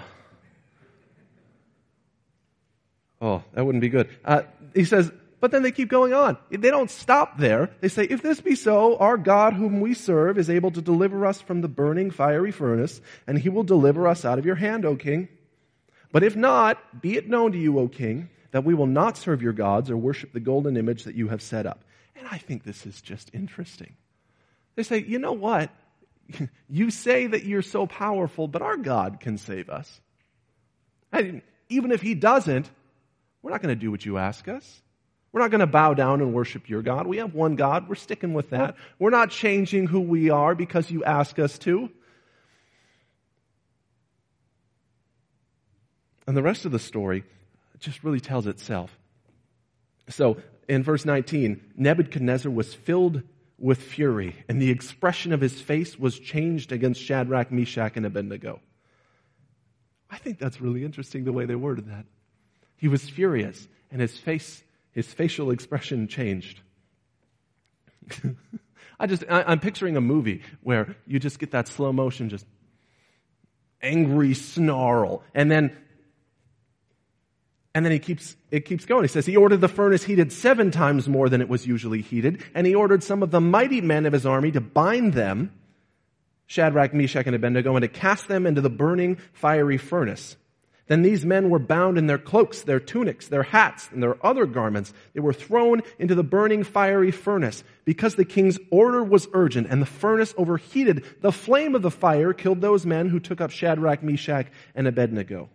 [3.21, 4.09] Oh, that wouldn't be good.
[4.23, 4.43] Uh,
[4.75, 6.37] he says, but then they keep going on.
[6.49, 7.71] They don't stop there.
[7.81, 11.25] They say, if this be so, our God whom we serve is able to deliver
[11.25, 14.85] us from the burning fiery furnace, and he will deliver us out of your hand,
[14.85, 15.29] O king.
[16.11, 19.41] But if not, be it known to you, O king, that we will not serve
[19.41, 21.83] your gods or worship the golden image that you have set up.
[22.15, 23.95] And I think this is just interesting.
[24.77, 25.69] They say, you know what?
[26.69, 30.01] You say that you're so powerful, but our God can save us.
[31.13, 32.69] And even if he doesn't,
[33.41, 34.81] we're not going to do what you ask us.
[35.31, 37.07] We're not going to bow down and worship your God.
[37.07, 37.87] We have one God.
[37.87, 38.75] We're sticking with that.
[38.99, 41.89] We're not changing who we are because you ask us to.
[46.27, 47.23] And the rest of the story
[47.79, 48.95] just really tells itself.
[50.09, 50.35] So
[50.67, 53.23] in verse 19, Nebuchadnezzar was filled
[53.59, 58.59] with fury, and the expression of his face was changed against Shadrach, Meshach, and Abednego.
[60.09, 62.05] I think that's really interesting the way they worded that.
[62.75, 66.61] He was furious, and his face, his facial expression changed.
[68.99, 72.45] I just, I, I'm picturing a movie where you just get that slow motion, just
[73.81, 75.75] angry snarl, and then
[77.77, 79.03] and then he keeps, it keeps going.
[79.03, 82.43] He says, he ordered the furnace heated seven times more than it was usually heated,
[82.55, 85.53] and he ordered some of the mighty men of his army to bind them,
[86.47, 90.37] Shadrach, Meshach, and Abednego, and to cast them into the burning fiery furnace.
[90.87, 94.47] Then these men were bound in their cloaks, their tunics, their hats, and their other
[94.47, 94.91] garments.
[95.13, 97.63] They were thrown into the burning fiery furnace.
[97.85, 102.33] Because the king's order was urgent and the furnace overheated, the flame of the fire
[102.33, 105.49] killed those men who took up Shadrach, Meshach, and Abednego.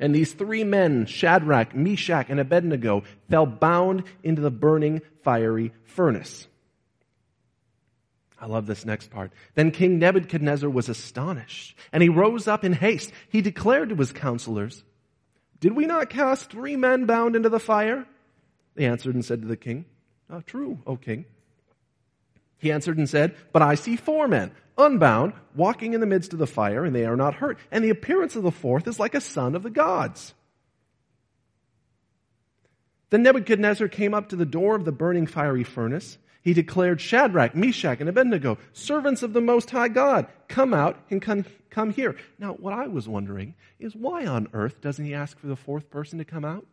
[0.00, 6.48] And these three men, Shadrach, Meshach, and Abednego, fell bound into the burning fiery furnace.
[8.40, 9.32] I love this next part.
[9.54, 13.12] Then King Nebuchadnezzar was astonished, and he rose up in haste.
[13.28, 14.82] He declared to his counselors,
[15.60, 18.06] Did we not cast three men bound into the fire?
[18.74, 19.84] They answered and said to the king,
[20.30, 21.26] oh, True, O king.
[22.60, 26.38] He answered and said, But I see four men, unbound, walking in the midst of
[26.38, 27.58] the fire, and they are not hurt.
[27.70, 30.34] And the appearance of the fourth is like a son of the gods.
[33.08, 36.18] Then Nebuchadnezzar came up to the door of the burning fiery furnace.
[36.42, 41.20] He declared, Shadrach, Meshach, and Abednego, servants of the Most High God, come out and
[41.20, 42.16] come, come here.
[42.38, 45.90] Now, what I was wondering is why on earth doesn't he ask for the fourth
[45.90, 46.66] person to come out?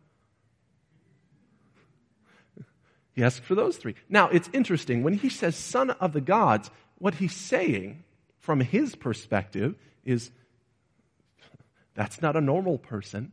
[3.18, 3.96] He asked for those three.
[4.08, 5.02] Now, it's interesting.
[5.02, 8.04] When he says son of the gods, what he's saying
[8.38, 10.30] from his perspective is
[11.94, 13.32] that's not a normal person.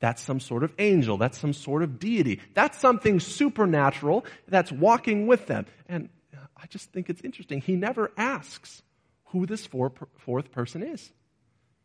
[0.00, 1.16] That's some sort of angel.
[1.16, 2.42] That's some sort of deity.
[2.52, 5.64] That's something supernatural that's walking with them.
[5.88, 6.10] And
[6.54, 7.62] I just think it's interesting.
[7.62, 8.82] He never asks
[9.28, 11.10] who this fourth person is.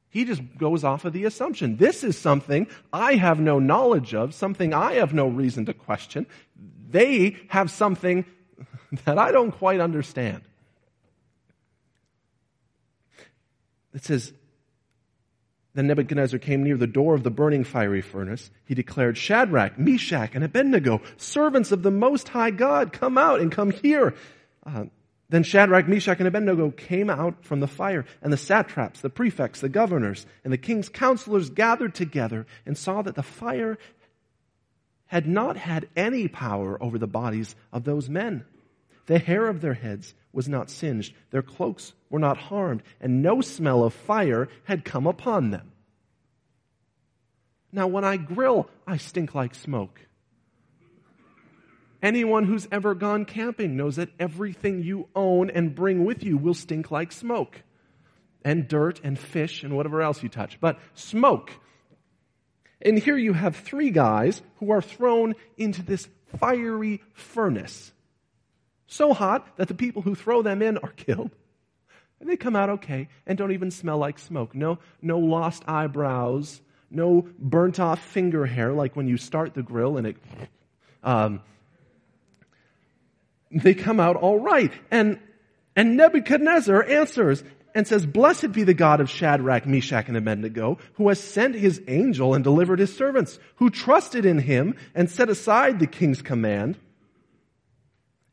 [0.10, 1.78] He just goes off of the assumption.
[1.78, 6.28] This is something I have no knowledge of, something I have no reason to question.
[6.90, 8.26] They have something
[9.06, 10.42] that I don't quite understand.
[13.94, 14.32] It says,
[15.74, 18.52] Then Nebuchadnezzar came near the door of the burning fiery furnace.
[18.66, 23.52] He declared, Shadrach, Meshach, and Abednego, servants of the Most High God, come out and
[23.52, 24.14] come here.
[24.66, 24.86] Uh,
[25.30, 29.60] then Shadrach, Meshach, and Abednego came out from the fire, and the satraps, the prefects,
[29.60, 33.78] the governors, and the king's counselors gathered together and saw that the fire
[35.08, 38.46] had not had any power over the bodies of those men.
[39.08, 43.42] The hair of their heads was not singed, their cloaks were not harmed, and no
[43.42, 45.72] smell of fire had come upon them.
[47.72, 50.00] Now, when I grill, I stink like smoke.
[52.02, 56.54] Anyone who's ever gone camping knows that everything you own and bring with you will
[56.54, 57.64] stink like smoke,
[58.44, 60.60] and dirt, and fish, and whatever else you touch.
[60.60, 61.52] But smoke.
[62.82, 66.08] And here you have three guys who are thrown into this
[66.40, 67.92] fiery furnace
[68.88, 71.32] so hot that the people who throw them in are killed.
[72.20, 74.56] And they come out okay and don't even smell like smoke.
[74.56, 79.98] No, no lost eyebrows, no burnt off finger hair like when you start the grill
[79.98, 80.18] and it,
[81.04, 81.42] um,
[83.52, 84.72] they come out all right.
[84.90, 85.20] And,
[85.76, 87.44] and Nebuchadnezzar answers
[87.78, 91.80] and says, Blessed be the God of Shadrach, Meshach, and Abednego, who has sent his
[91.88, 96.76] angel and delivered his servants, who trusted in him and set aside the king's command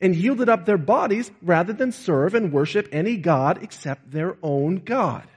[0.00, 4.76] and yielded up their bodies rather than serve and worship any God except their own
[4.76, 5.28] God.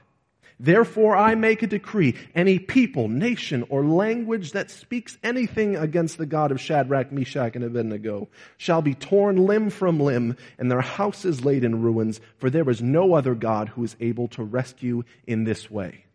[0.60, 6.26] Therefore I make a decree, any people, nation, or language that speaks anything against the
[6.26, 11.44] God of Shadrach, Meshach, and Abednego shall be torn limb from limb and their houses
[11.44, 15.44] laid in ruins, for there is no other God who is able to rescue in
[15.44, 16.06] this way.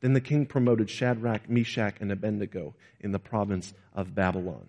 [0.00, 4.68] Then the king promoted Shadrach, Meshach, and Abednego in the province of Babylon.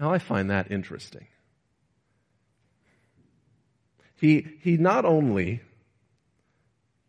[0.00, 1.26] Now I find that interesting.
[4.16, 5.60] He, he not only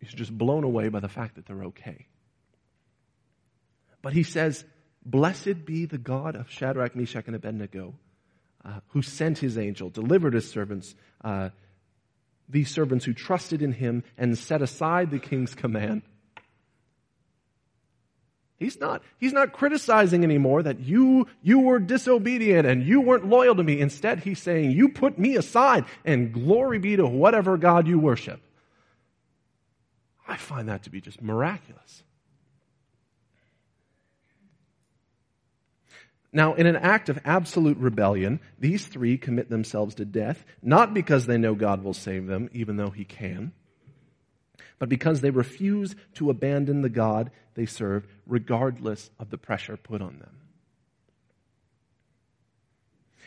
[0.07, 2.07] is just blown away by the fact that they're okay,
[4.01, 4.65] but he says,
[5.05, 7.93] Blessed be the God of Shadrach, Meshach, and Abednego,
[8.63, 11.49] uh, who sent his angel, delivered his servants, uh,
[12.47, 16.03] these servants who trusted in him and set aside the king's command.
[18.57, 23.55] He's not, he's not criticizing anymore that you, you were disobedient and you weren't loyal
[23.55, 23.81] to me.
[23.81, 28.41] Instead, he's saying, you put me aside and glory be to whatever God you worship.
[30.33, 32.01] I find that to be just miraculous.
[36.31, 41.27] Now, in an act of absolute rebellion, these three commit themselves to death, not because
[41.27, 43.51] they know God will save them, even though He can,
[44.79, 50.01] but because they refuse to abandon the God they serve, regardless of the pressure put
[50.01, 50.35] on them.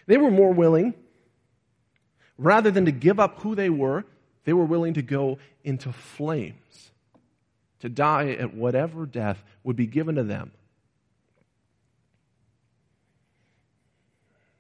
[0.08, 0.94] They were more willing,
[2.36, 4.04] rather than to give up who they were,
[4.42, 6.90] they were willing to go into flames,
[7.80, 10.50] to die at whatever death would be given to them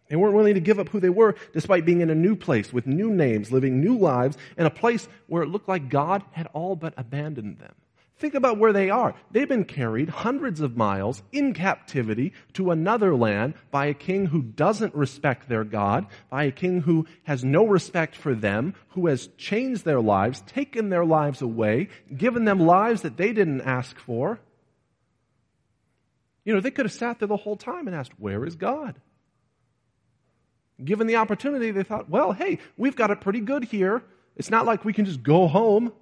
[0.08, 2.72] They weren't willing to give up who they were despite being in a new place
[2.72, 6.48] with new names, living new lives, in a place where it looked like God had
[6.52, 7.74] all but abandoned them.
[8.18, 9.14] Think about where they are.
[9.30, 14.40] They've been carried hundreds of miles in captivity to another land by a king who
[14.40, 19.28] doesn't respect their God, by a king who has no respect for them, who has
[19.36, 24.40] changed their lives, taken their lives away, given them lives that they didn't ask for.
[26.44, 28.98] You know, they could have sat there the whole time and asked, Where is God?
[30.82, 34.02] Given the opportunity, they thought, well, hey, we've got it pretty good here.
[34.36, 35.92] It's not like we can just go home.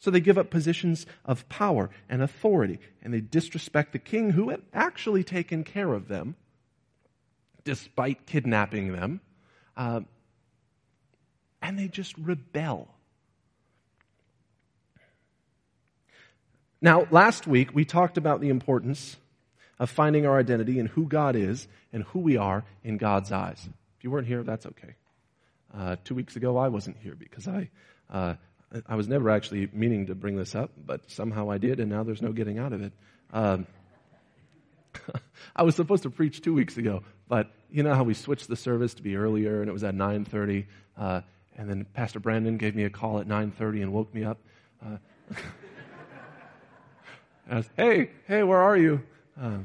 [0.00, 4.50] So they give up positions of power and authority, and they disrespect the king who
[4.50, 6.36] had actually taken care of them,
[7.64, 9.20] despite kidnapping them.
[9.76, 10.00] Uh,
[11.60, 12.88] and they just rebel.
[16.80, 19.16] Now, last week we talked about the importance
[19.80, 23.68] of finding our identity in who God is and who we are in God's eyes.
[23.98, 24.94] If you weren't here, that's okay.
[25.74, 27.70] Uh, two weeks ago, I wasn't here because I,
[28.10, 28.34] uh,
[28.86, 32.02] I was never actually meaning to bring this up, but somehow I did, and now
[32.02, 32.92] there's no getting out of it.
[33.32, 33.66] Um,
[35.56, 38.56] I was supposed to preach two weeks ago, but you know how we switched the
[38.56, 40.66] service to be earlier, and it was at 9:30,
[40.98, 41.22] uh,
[41.56, 44.38] and then Pastor Brandon gave me a call at 9:30 and woke me up.
[44.84, 44.96] Uh,
[47.50, 49.00] I was, hey, hey, where are you?
[49.40, 49.58] Uh,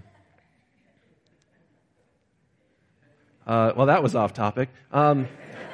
[3.46, 4.70] uh, well, that was off topic.
[4.94, 5.28] Um,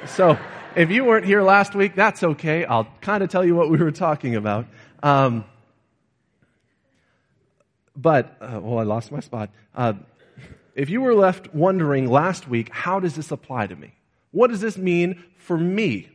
[0.06, 0.36] so,
[0.76, 2.64] if you weren't here last week, that's okay.
[2.64, 4.66] I'll kind of tell you what we were talking about.
[5.02, 5.44] Um,
[7.96, 9.50] but, uh, well, I lost my spot.
[9.74, 9.94] Uh,
[10.74, 13.92] if you were left wondering last week, how does this apply to me?
[14.30, 16.08] What does this mean for me?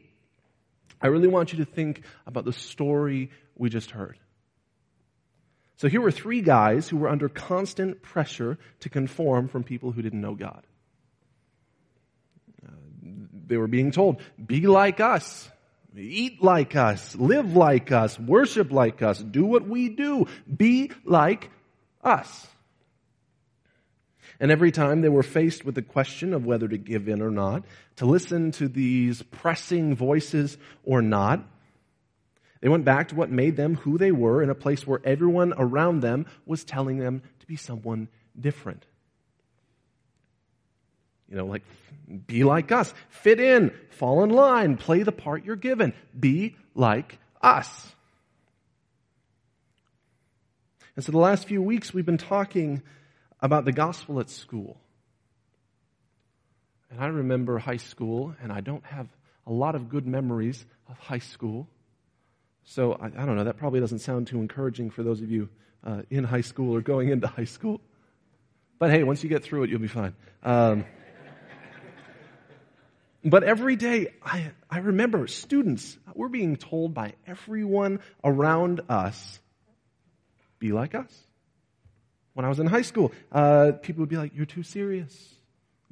[1.01, 4.17] I really want you to think about the story we just heard.
[5.77, 10.01] So here were three guys who were under constant pressure to conform from people who
[10.01, 10.63] didn't know God.
[13.47, 15.49] They were being told, be like us,
[15.95, 21.49] eat like us, live like us, worship like us, do what we do, be like
[22.03, 22.47] us.
[24.39, 27.31] And every time they were faced with the question of whether to give in or
[27.31, 27.63] not,
[27.97, 31.47] to listen to these pressing voices or not,
[32.59, 35.53] they went back to what made them who they were in a place where everyone
[35.57, 38.85] around them was telling them to be someone different.
[41.29, 41.63] You know, like,
[42.27, 47.17] be like us, fit in, fall in line, play the part you're given, be like
[47.41, 47.93] us.
[50.95, 52.81] And so the last few weeks we've been talking
[53.41, 54.77] about the gospel at school.
[56.89, 59.07] And I remember high school, and I don't have
[59.45, 61.67] a lot of good memories of high school.
[62.63, 65.49] So I, I, don't know, that probably doesn't sound too encouraging for those of you
[65.83, 67.81] uh, in high school or going into high school.
[68.79, 70.15] But hey, once you get through it, you'll be fine.
[70.43, 70.85] Um,
[73.25, 79.39] but every day, I, I remember students, we're being told by everyone around us,
[80.59, 81.11] be like us.
[82.33, 85.33] When I was in high school, uh, people would be like, you're too serious.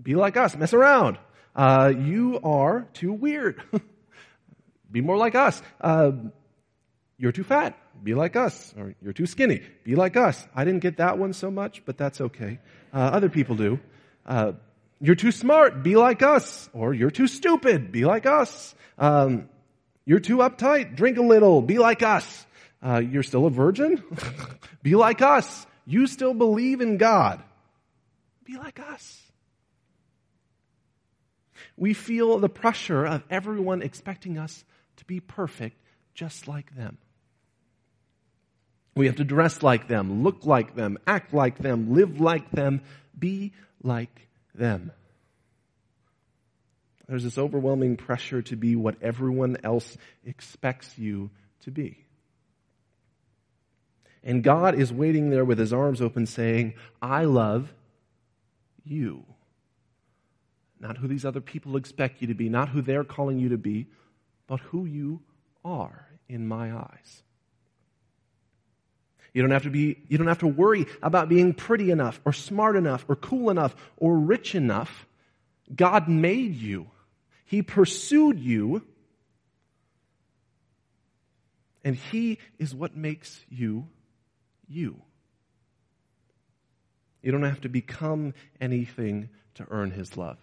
[0.01, 1.17] Be like us, mess around.
[1.55, 3.63] Uh, you are too weird.
[4.91, 5.59] be more like us.
[5.81, 6.11] Uh,
[7.17, 7.75] you're too fat.
[8.03, 8.75] Be like us.
[8.77, 9.61] Or you're too skinny.
[9.84, 10.45] Be like us.
[10.53, 12.59] I didn't get that one so much, but that's okay.
[12.93, 13.79] Uh, other people do.
[15.00, 15.84] You're too smart.
[15.84, 16.70] Be like us.
[16.74, 17.91] Or you're too stupid.
[17.91, 18.74] Be like us.
[18.98, 19.50] Um,
[20.06, 20.96] you're too uptight.
[20.96, 21.62] Drink a little.
[21.62, 22.46] Be like us.
[22.82, 24.04] Uh, you're still a virgin.
[24.84, 25.66] be like us.
[25.86, 27.41] You still believe in God.
[28.46, 29.22] Be like us.
[31.78, 34.64] We feel the pressure of everyone expecting us
[34.98, 35.78] to be perfect
[36.14, 36.98] just like them.
[38.96, 42.82] We have to dress like them, look like them, act like them, live like them,
[43.18, 44.91] be like them.
[47.08, 51.30] There's this overwhelming pressure to be what everyone else expects you
[51.62, 52.06] to be.
[54.24, 57.74] And God is waiting there with his arms open saying, I love
[58.86, 59.26] you.
[60.80, 63.58] Not who these other people expect you to be, not who they're calling you to
[63.58, 63.88] be,
[64.47, 65.22] but who you
[65.64, 67.24] are in my eyes.
[69.34, 72.34] You don't have to be, you don't have to worry about being pretty enough or
[72.34, 75.07] smart enough or cool enough or rich enough.
[75.75, 76.88] God made you.
[77.45, 78.84] He pursued you.
[81.84, 83.88] And He is what makes you
[84.69, 85.01] you.
[87.21, 90.38] You don't have to become anything to earn His love.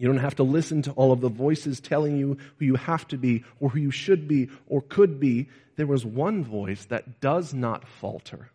[0.00, 3.06] You don't have to listen to all of the voices telling you who you have
[3.08, 5.50] to be or who you should be or could be.
[5.76, 8.48] There was one voice that does not falter,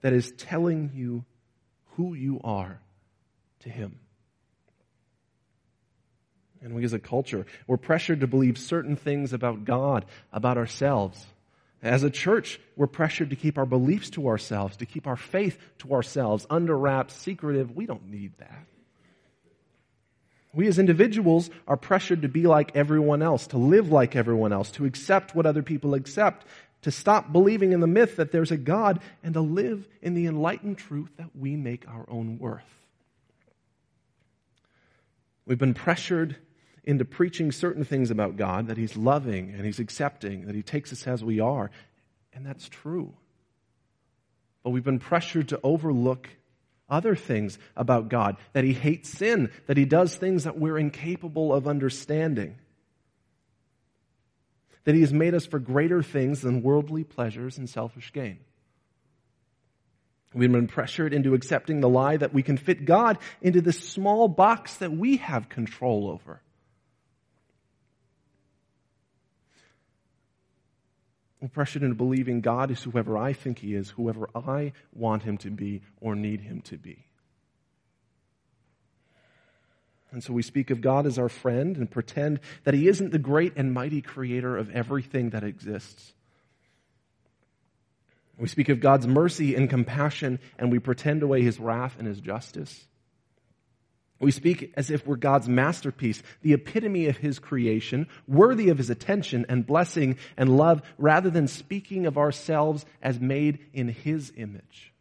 [0.00, 1.26] that is telling you
[1.96, 2.80] who you are
[3.60, 3.98] to Him.
[6.62, 11.22] And we as a culture, we're pressured to believe certain things about God, about ourselves.
[11.82, 15.58] As a church, we're pressured to keep our beliefs to ourselves, to keep our faith
[15.80, 17.76] to ourselves, under wraps, secretive.
[17.76, 18.64] We don't need that.
[20.54, 24.70] We as individuals are pressured to be like everyone else, to live like everyone else,
[24.72, 26.46] to accept what other people accept,
[26.82, 30.26] to stop believing in the myth that there's a God, and to live in the
[30.26, 32.62] enlightened truth that we make our own worth.
[35.46, 36.36] We've been pressured
[36.84, 40.92] into preaching certain things about God, that He's loving and He's accepting, that He takes
[40.92, 41.70] us as we are,
[42.32, 43.14] and that's true.
[44.62, 46.28] But we've been pressured to overlook
[46.88, 51.52] other things about God, that He hates sin, that He does things that we're incapable
[51.52, 52.56] of understanding,
[54.84, 58.38] that He has made us for greater things than worldly pleasures and selfish gain.
[60.34, 64.26] We've been pressured into accepting the lie that we can fit God into this small
[64.26, 66.40] box that we have control over.
[71.52, 75.50] Pressured into believing God is whoever I think He is, whoever I want Him to
[75.50, 77.06] be or need Him to be.
[80.10, 83.18] And so we speak of God as our friend and pretend that He isn't the
[83.18, 86.14] great and mighty creator of everything that exists.
[88.38, 92.20] We speak of God's mercy and compassion and we pretend away His wrath and His
[92.20, 92.86] justice.
[94.20, 98.90] We speak as if we're God's masterpiece, the epitome of His creation, worthy of His
[98.90, 104.92] attention and blessing and love, rather than speaking of ourselves as made in His image.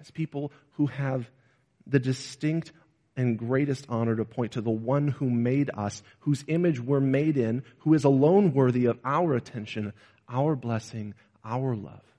[0.00, 1.28] As people who have
[1.86, 2.72] the distinct
[3.16, 7.36] and greatest honor to point to the one who made us, whose image we're made
[7.36, 9.92] in, who is alone worthy of our attention,
[10.28, 12.09] our blessing, our love.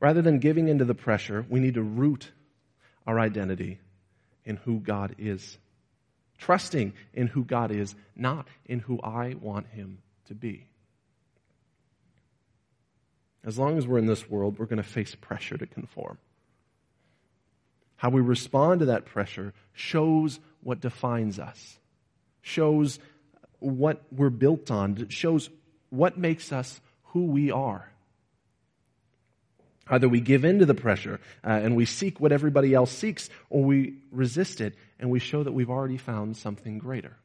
[0.00, 2.30] Rather than giving into the pressure, we need to root
[3.06, 3.78] our identity
[4.44, 5.58] in who God is.
[6.38, 10.66] Trusting in who God is, not in who I want Him to be.
[13.44, 16.18] As long as we're in this world, we're going to face pressure to conform.
[17.96, 21.78] How we respond to that pressure shows what defines us,
[22.42, 22.98] shows
[23.58, 25.48] what we're built on, shows
[25.88, 27.90] what makes us who we are.
[29.88, 33.30] Either we give in to the pressure uh, and we seek what everybody else seeks,
[33.50, 37.16] or we resist it and we show that we've already found something greater.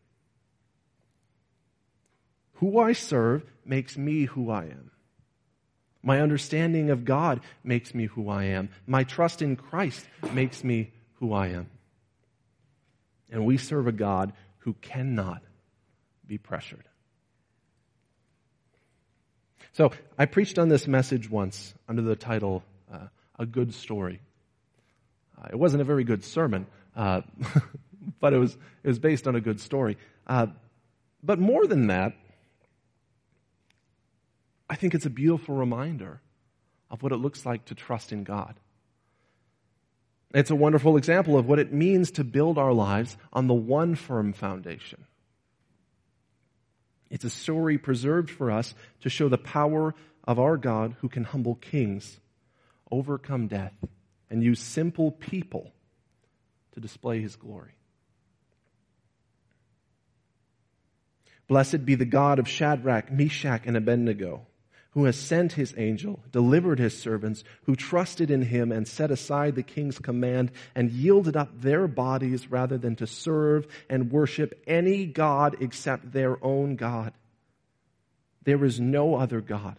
[2.56, 4.92] Who I serve makes me who I am.
[6.04, 8.70] My understanding of God makes me who I am.
[8.86, 11.70] My trust in Christ makes me who I am.
[13.32, 15.42] And we serve a God who cannot
[16.28, 16.86] be pressured.
[19.74, 22.64] So I preached on this message once under the title,
[22.94, 23.08] uh,
[23.40, 24.20] A Good Story.
[25.38, 27.22] Uh, it wasn't a very good sermon, uh,
[28.20, 28.54] but it was,
[28.84, 29.98] it was based on a good story.
[30.28, 30.48] Uh,
[31.24, 32.14] but more than that,
[34.70, 36.22] I think it's a beautiful reminder
[36.90, 38.56] of what it looks like to trust in God.
[40.34, 43.96] It's a wonderful example of what it means to build our lives on the one
[43.96, 45.06] firm foundation
[47.12, 49.94] it's a story preserved for us to show the power
[50.24, 52.20] of our God who can humble kings,
[52.90, 53.74] overcome death,
[54.30, 55.72] and use simple people
[56.72, 57.74] to display his glory.
[61.50, 64.48] Blessed be the God of Shadrach, Meshach, and Abednego,
[64.92, 69.56] who has sent his angel, delivered his servants, who trusted in him and set aside
[69.56, 75.06] the king's command and yielded up their bodies rather than to serve and worship any
[75.06, 77.14] God except their own God.
[78.44, 79.78] There is no other God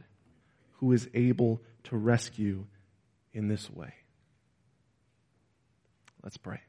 [0.79, 2.65] who is able to rescue
[3.35, 3.93] in this way.
[6.23, 6.61] Let's pray.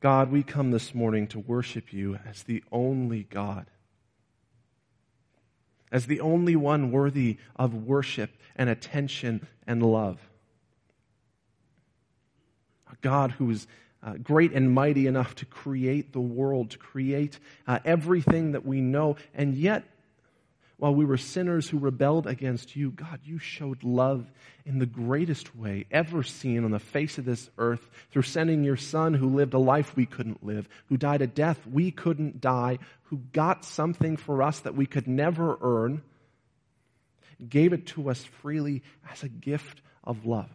[0.00, 3.66] God, we come this morning to worship you as the only God,
[5.90, 10.20] as the only one worthy of worship and attention and love.
[12.92, 13.66] A God who is
[14.00, 18.80] uh, great and mighty enough to create the world, to create uh, everything that we
[18.80, 19.82] know, and yet
[20.78, 24.30] while we were sinners who rebelled against you, God, you showed love
[24.64, 28.76] in the greatest way ever seen on the face of this earth through sending your
[28.76, 32.78] son who lived a life we couldn't live, who died a death we couldn't die,
[33.04, 36.00] who got something for us that we could never earn,
[37.48, 40.50] gave it to us freely as a gift of love.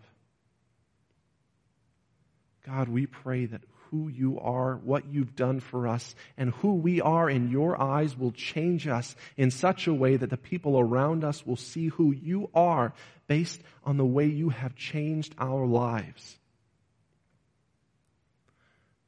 [2.66, 3.62] God, we pray that
[3.94, 8.18] who you are, what you've done for us, and who we are in your eyes
[8.18, 12.12] will change us in such a way that the people around us will see who
[12.12, 12.92] you are
[13.28, 16.40] based on the way you have changed our lives.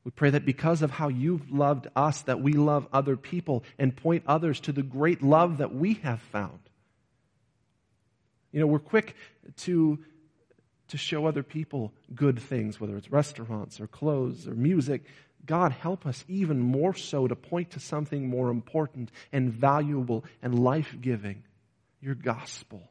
[0.03, 3.95] We pray that because of how you've loved us, that we love other people and
[3.95, 6.59] point others to the great love that we have found.
[8.51, 9.15] You know, we're quick
[9.61, 9.97] to
[10.89, 15.05] to show other people good things, whether it's restaurants or clothes or music.
[15.45, 20.59] God, help us even more so to point to something more important and valuable and
[20.59, 21.43] life giving
[22.01, 22.89] your gospel.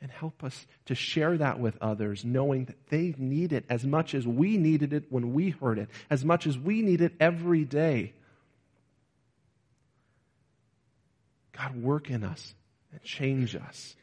[0.00, 4.14] And help us to share that with others, knowing that they need it as much
[4.14, 7.64] as we needed it when we heard it, as much as we need it every
[7.64, 8.12] day.
[11.56, 12.54] God, work in us
[12.92, 13.96] and change us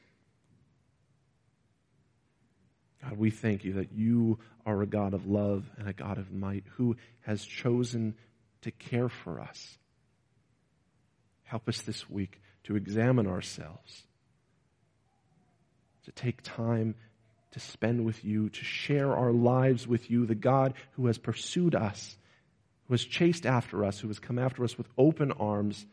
[3.06, 6.32] God, we thank you that you are a God of love and a God of
[6.32, 8.16] might who has chosen
[8.64, 9.78] to care for us.
[11.44, 14.04] Help us this week to examine ourselves,
[16.06, 16.96] to take time
[17.52, 21.76] to spend with you, to share our lives with you, the God who has pursued
[21.76, 22.18] us,
[22.88, 25.86] who has chased after us, who has come after us with open arms.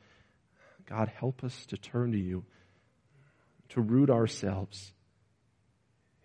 [0.87, 2.45] God, help us to turn to you,
[3.69, 4.93] to root ourselves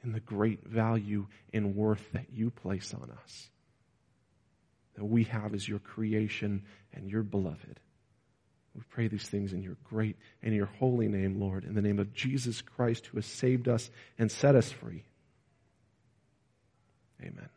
[0.03, 3.49] and the great value and worth that you place on us.
[4.95, 7.79] That we have as your creation and your beloved.
[8.75, 11.99] We pray these things in your great and your holy name, Lord, in the name
[11.99, 13.89] of Jesus Christ who has saved us
[14.19, 15.03] and set us free.
[17.21, 17.49] Amen.